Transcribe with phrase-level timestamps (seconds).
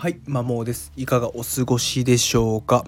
[0.00, 0.94] はいマモです。
[0.96, 2.86] いかがお過ごしでしょうか？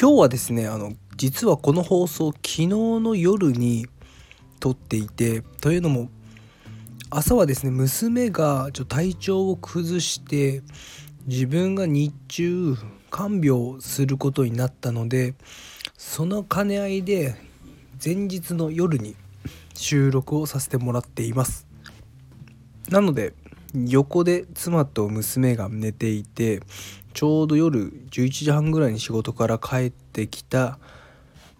[0.00, 3.88] 今日はですねあの実はこの放送昨日の夜に
[4.60, 6.10] 撮っていてというのも
[7.10, 10.62] 朝はですね娘がちょ体調を崩して
[11.26, 12.76] 自分が日中
[13.10, 15.34] 看病することになったので
[15.98, 17.34] その兼ね合いで
[18.04, 19.16] 前日の夜に
[19.74, 21.66] 収録をさせてもらっています。
[22.90, 23.34] なので
[23.88, 26.60] 横で妻と娘が寝ていて
[27.12, 30.78] ちょうど夜11時半ぐらいに仕事から帰ってきた。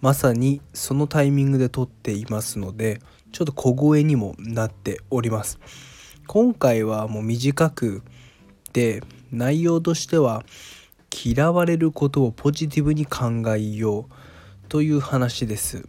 [0.03, 3.01] まさにそのタイミングで撮っていますので
[3.33, 5.59] ちょっと小声にもなっております。
[6.27, 8.03] 今回はもう短く
[8.73, 9.03] で
[9.33, 10.45] 内容としては
[11.11, 15.87] 嫌われることをポジティブに考えようという話です、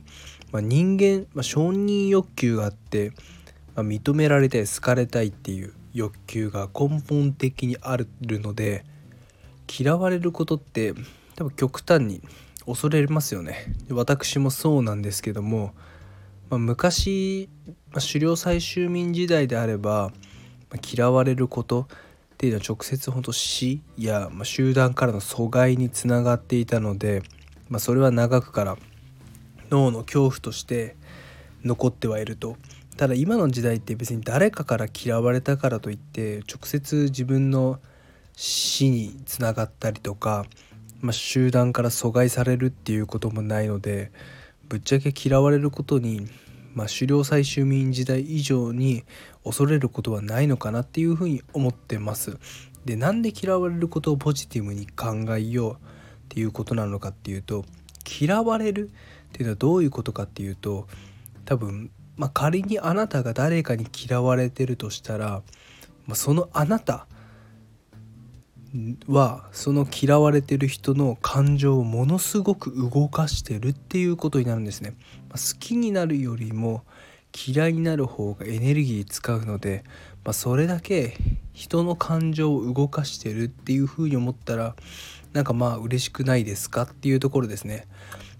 [0.51, 3.11] まあ、人間、まあ、承認欲求があって、
[3.75, 8.85] まあ、認められたい好かれたいっていう欲求が根本的にあるので
[9.67, 10.93] 嫌われることって
[11.35, 12.21] 多分極端に
[12.67, 13.73] 恐れますよね。
[13.89, 15.73] 私もそうなんですけども、
[16.49, 17.49] まあ、昔、
[17.91, 20.11] まあ、狩猟採集民時代であれば、
[20.69, 21.87] まあ、嫌われることっ
[22.37, 27.23] ていうのは直接本当死や、ま集団からの阻害につながっていたので、
[27.69, 28.77] まそれは長くから
[29.71, 30.95] 脳の恐怖として
[31.63, 32.55] 残ってはいると。
[32.97, 37.79] ただ今の時代って別に誰かから嫌われたからといって直接自分の
[38.35, 40.45] 死につながったりとか、
[40.99, 44.11] まあ、集団から阻害されるっていうこともないので
[44.67, 46.27] ぶっちゃけ嫌われることに、
[46.73, 49.03] まあ、狩猟採集民時代以上に
[49.43, 52.37] 恐れることはないのかなっていうふうに思ってます。
[52.85, 55.77] でなんで嫌われることをポジティブに考えようっ
[56.29, 57.63] ていうことなのかっていうと
[58.19, 58.91] 嫌われるっ
[59.33, 60.87] ていうのはどういうことかっていうと
[61.45, 65.43] 多分まあ、仮にあなたが誰かに嫌われてるとしたら、
[66.07, 67.07] まあ、そのあなた
[69.07, 74.95] はその嫌われてる人の感情をものすごく動かしてるっていうことになるんですね。
[75.29, 76.83] まあ、好きになるよりも
[77.33, 79.83] 嫌いになる方がエネルギー使うので、
[80.23, 81.17] まあ、それだけ
[81.53, 84.75] 人の感情を動かしてるっていうふうに思ったら
[85.33, 87.87] なんかまあ嬉しくないですかっていうところですね。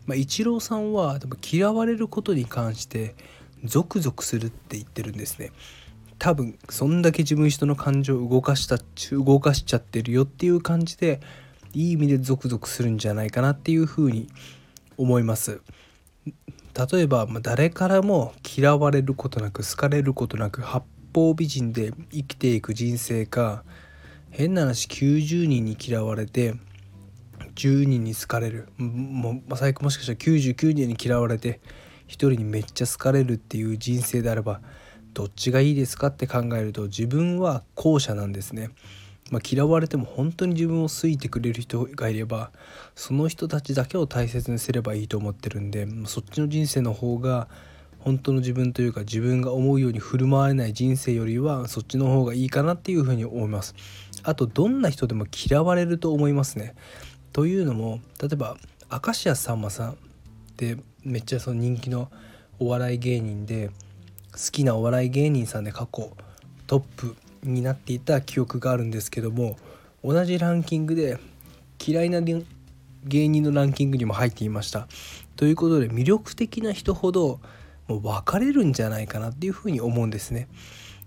[0.05, 1.19] まあ、イチローさんは
[1.51, 3.15] 嫌われることに関して
[3.63, 5.51] ゾクゾクするって言ってるんですね。
[6.19, 8.79] 多分そんだけ自分人の感情を動かした
[9.11, 11.21] 動かしちゃってるよっていう感じで
[11.73, 14.27] いい意味でゾクゾクするんじゃないかなっていうふうに
[14.97, 15.61] 思います。
[16.91, 23.63] 例えば、誰からも嫌われることなく好かれることなく八方美人で生きていく人生か
[24.29, 26.53] 変な話90人に嫌われて
[27.55, 28.69] 10人に好かれる。
[28.77, 31.59] もう、最悪もしかしたら99人に嫌われて
[32.07, 34.61] 一人にめっちゃ好かれるっていう人生であれば
[35.13, 38.69] どっちがいいですかって考えると自分は後者なんですね。
[39.29, 42.51] まあ、嫌われても本当に自分を好いてくれる人がいれば
[42.95, 47.49] その人たちだけを大切にすればいいと思ってるんでそっちの人生の方が
[47.99, 53.75] 本当の自分というか自分が思うように振る舞われない人生よりはそっちの方がいいかなっていうふうに思います。
[54.23, 56.75] あとどんな人でも嫌われると思いますね。
[57.33, 58.55] というのも例えば
[58.89, 59.95] 明石家さんまさんっ
[60.55, 62.11] てめっちゃその人気の
[62.59, 63.69] お笑い芸人で
[64.33, 66.11] 好きなお笑い芸人さんで過去
[66.67, 69.57] トップになっていた記憶があるんですけども
[70.03, 71.17] 同じランキングで
[71.85, 74.87] 嫌いな芸人のランキングにも入っていました。
[75.37, 77.39] ということで魅力的な人ほど
[77.87, 80.49] もう分かれるんじゃないかなっていうふうに思うんですね。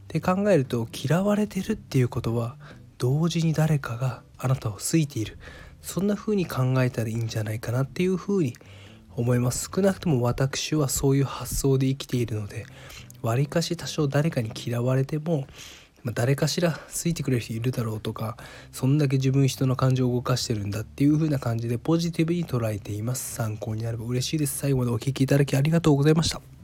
[0.08, 2.56] で考えると嫌われてるっていうことは
[2.96, 5.38] 同時に誰かがあなたを好いている
[5.82, 8.54] そんな風に考えたらいいんじゃないかなっていう風に
[9.16, 9.70] 思います。
[9.74, 12.66] 少なくとも私はそういう発想で生きているので
[13.22, 15.46] わりかし多少誰かに嫌われても、
[16.02, 18.36] まあ、誰かしらついてくれる人いるだろうとか
[18.72, 23.34] そんだけ自分人の感情を動かしてるんだっていう風な感じでポジティブに捉えています。
[23.34, 24.58] 参考になれば嬉しいです。
[24.58, 26.59] 最後までお聴きいただきありがとうございました。